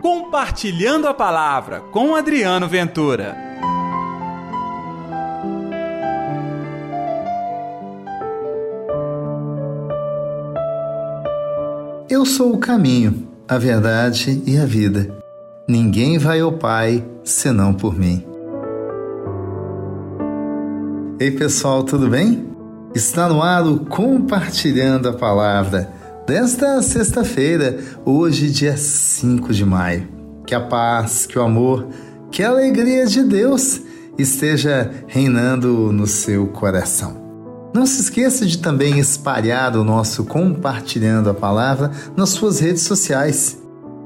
[0.00, 3.36] Compartilhando a Palavra com Adriano Ventura.
[12.08, 15.18] Eu sou o caminho, a verdade e a vida.
[15.66, 18.24] Ninguém vai ao Pai senão por mim.
[21.18, 22.46] Ei pessoal, tudo bem?
[22.94, 25.97] Está no ar o Compartilhando a Palavra
[26.28, 30.06] desta sexta-feira, hoje, dia 5 de maio.
[30.46, 31.88] Que a paz, que o amor,
[32.30, 33.80] que a alegria de Deus
[34.18, 37.16] esteja reinando no seu coração.
[37.74, 43.56] Não se esqueça de também espalhar o nosso compartilhando a palavra nas suas redes sociais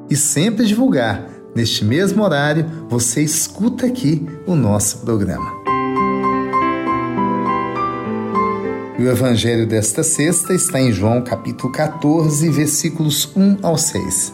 [0.08, 1.26] e sempre divulgar.
[1.56, 5.61] Neste mesmo horário, você escuta aqui o nosso programa.
[9.02, 14.32] E o evangelho desta sexta está em João capítulo 14, versículos 1 ao 6.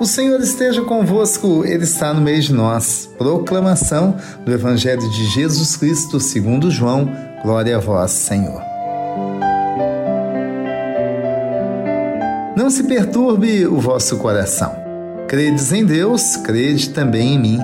[0.00, 3.10] O Senhor esteja convosco, Ele está no meio de nós.
[3.18, 7.10] Proclamação do Evangelho de Jesus Cristo segundo João.
[7.42, 8.62] Glória a vós, Senhor.
[12.56, 14.76] Não se perturbe o vosso coração.
[15.26, 17.60] Credes em Deus, crede também em mim.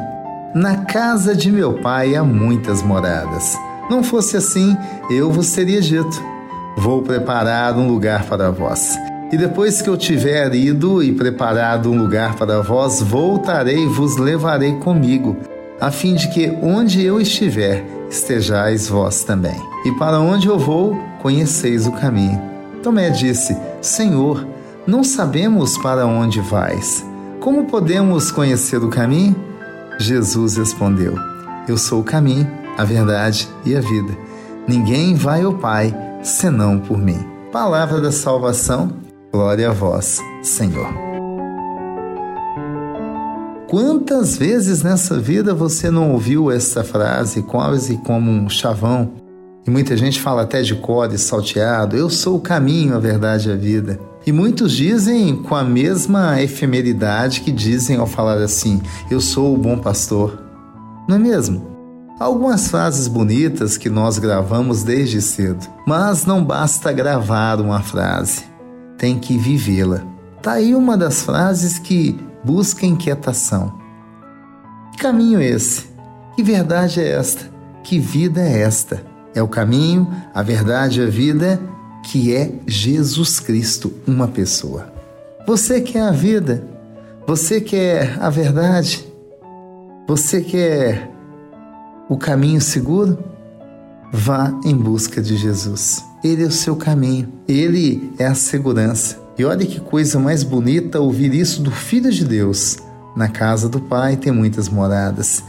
[0.52, 3.56] Na casa de meu pai há muitas moradas.
[3.88, 4.76] Não fosse assim,
[5.10, 6.33] eu vos teria dito:
[6.76, 8.98] Vou preparar um lugar para vós.
[9.32, 14.16] E depois que eu tiver ido e preparado um lugar para vós, voltarei e vos
[14.16, 15.36] levarei comigo,
[15.80, 19.56] a fim de que onde eu estiver, estejais vós também.
[19.84, 22.40] E para onde eu vou, conheceis o caminho.
[22.82, 24.46] Tomé disse: Senhor,
[24.86, 27.04] não sabemos para onde vais.
[27.40, 29.34] Como podemos conhecer o caminho?
[29.98, 31.14] Jesus respondeu:
[31.66, 34.16] Eu sou o caminho a verdade e a vida.
[34.66, 37.18] Ninguém vai ao Pai senão por mim.
[37.52, 38.90] Palavra da salvação,
[39.30, 40.88] glória a vós, Senhor.
[43.68, 49.12] Quantas vezes nessa vida você não ouviu essa frase quase como um chavão?
[49.66, 53.48] E muita gente fala até de cor e salteado: Eu sou o caminho, a verdade
[53.48, 53.98] e a vida.
[54.26, 58.80] E muitos dizem com a mesma efemeridade que dizem ao falar assim:
[59.10, 60.42] Eu sou o bom pastor.
[61.08, 61.73] Não é mesmo?
[62.18, 68.44] Algumas frases bonitas que nós gravamos desde cedo, mas não basta gravar uma frase,
[68.96, 70.02] tem que vivê-la.
[70.40, 73.74] Tá aí uma das frases que busca inquietação.
[74.92, 75.86] Que caminho é esse?
[76.36, 77.50] Que verdade é esta?
[77.82, 79.02] Que vida é esta?
[79.34, 81.60] É o caminho, a verdade a vida
[82.04, 84.92] que é Jesus Cristo, uma pessoa.
[85.46, 86.64] Você quer a vida?
[87.26, 89.04] Você quer a verdade?
[90.06, 91.13] Você quer
[92.08, 93.18] o caminho seguro?
[94.12, 96.04] Vá em busca de Jesus.
[96.22, 99.18] Ele é o seu caminho, ele é a segurança.
[99.36, 102.78] E olha que coisa mais bonita ouvir isso do Filho de Deus.
[103.16, 105.42] Na casa do Pai tem muitas moradas.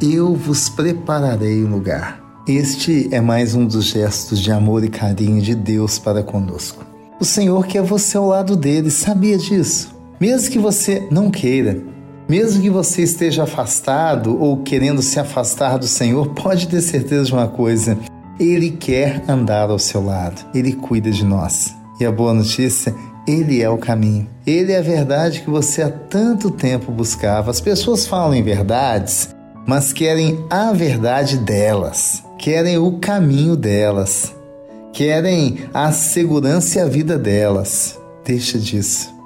[0.00, 2.20] Eu vos prepararei um lugar.
[2.46, 6.84] Este é mais um dos gestos de amor e carinho de Deus para conosco.
[7.18, 9.94] O Senhor quer você ao lado dele, sabia disso?
[10.18, 11.82] Mesmo que você não queira,
[12.30, 17.32] mesmo que você esteja afastado ou querendo se afastar do Senhor, pode ter certeza de
[17.32, 17.98] uma coisa:
[18.38, 21.74] Ele quer andar ao seu lado, Ele cuida de nós.
[22.00, 22.94] E a boa notícia
[23.28, 24.26] ele é o caminho.
[24.46, 27.50] Ele é a verdade que você há tanto tempo buscava.
[27.50, 29.28] As pessoas falam em verdades,
[29.66, 34.34] mas querem a verdade delas, querem o caminho delas,
[34.92, 37.98] querem a segurança e a vida delas.
[38.24, 39.19] Deixa disso.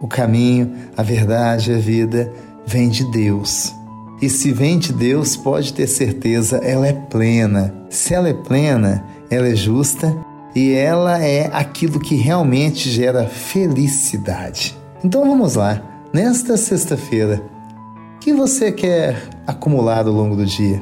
[0.00, 2.32] O caminho, a verdade, a vida
[2.66, 3.74] vem de Deus.
[4.22, 7.74] E se vem de Deus, pode ter certeza, ela é plena.
[7.90, 10.16] Se ela é plena, ela é justa
[10.54, 14.74] e ela é aquilo que realmente gera felicidade.
[15.04, 15.82] Então vamos lá,
[16.14, 17.42] nesta sexta-feira,
[18.16, 20.80] o que você quer acumular ao longo do dia?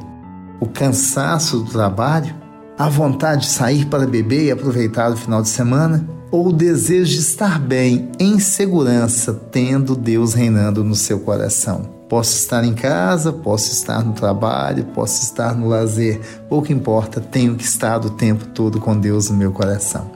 [0.61, 2.33] O cansaço do trabalho?
[2.77, 6.18] A vontade de sair para beber e aproveitar o final de semana?
[6.31, 11.97] Ou o desejo de estar bem, em segurança, tendo Deus reinando no seu coração.
[12.07, 16.19] Posso estar em casa, posso estar no trabalho, posso estar no lazer,
[16.49, 20.09] pouco importa, tenho que estar o tempo todo com Deus no meu coração.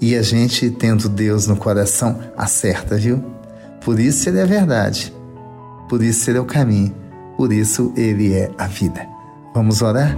[0.00, 3.22] E a gente, tendo Deus no coração, acerta, viu?
[3.84, 5.14] Por isso ele é verdade,
[5.88, 6.94] por isso ele é o caminho,
[7.36, 9.06] por isso ele é a vida.
[9.54, 10.16] Vamos orar?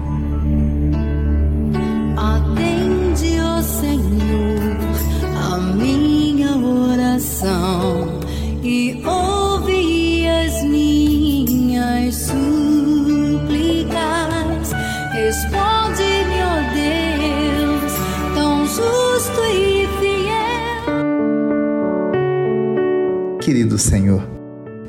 [15.32, 17.92] Responde-me, ó Deus,
[18.34, 20.88] tão justo e fiel.
[23.40, 24.22] Querido Senhor,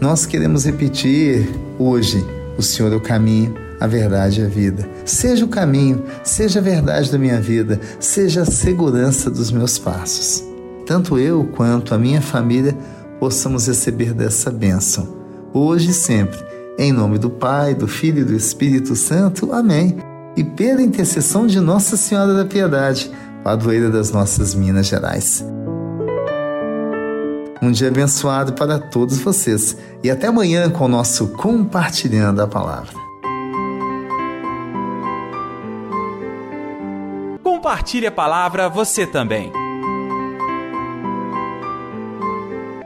[0.01, 1.49] Nós queremos repetir
[1.79, 2.25] hoje:
[2.57, 4.85] o Senhor é o caminho, a verdade e a vida.
[5.05, 10.52] Seja o caminho, seja a verdade da minha vida, seja a segurança dos meus passos.
[10.85, 12.77] Tanto eu quanto a minha família
[13.19, 15.07] possamos receber dessa bênção,
[15.53, 16.37] hoje e sempre.
[16.77, 19.53] Em nome do Pai, do Filho e do Espírito Santo.
[19.53, 19.97] Amém.
[20.35, 23.11] E pela intercessão de Nossa Senhora da Piedade,
[23.43, 25.45] padroeira das nossas Minas Gerais.
[27.61, 32.91] Um dia abençoado para todos vocês e até amanhã com o nosso Compartilhando a Palavra.
[37.41, 39.62] Compartilhe a palavra você também.